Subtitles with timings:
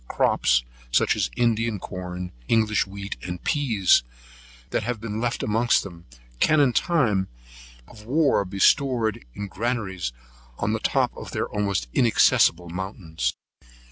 [0.07, 4.01] Crops, such as Indian corn, English wheat and peas,
[4.71, 6.05] that have been left amongst them,
[6.39, 7.27] can in time
[7.87, 10.11] of war be stored in granaries
[10.57, 13.35] on the top of their almost inaccessible mountains.